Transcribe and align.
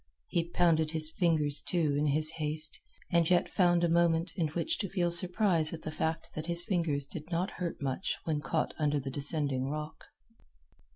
He 0.29 0.49
pounded 0.49 0.89
his 0.89 1.11
fingers, 1.11 1.61
too, 1.61 1.95
in 1.95 2.07
his 2.07 2.31
haste, 2.37 2.79
and 3.11 3.29
yet 3.29 3.47
found 3.47 3.83
a 3.83 3.87
moment 3.87 4.31
in 4.35 4.47
which 4.47 4.79
to 4.79 4.89
feel 4.89 5.11
surprise 5.11 5.73
at 5.75 5.83
the 5.83 5.91
fact 5.91 6.31
that 6.33 6.47
his 6.47 6.63
fingers 6.63 7.05
did 7.05 7.29
not 7.29 7.51
hurt 7.61 7.79
much 7.83 8.17
when 8.23 8.41
caught 8.41 8.73
under 8.79 8.99
the 8.99 9.11
descending 9.11 9.69
rock. 9.69 10.05